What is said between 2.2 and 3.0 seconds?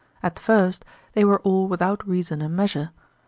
and measure.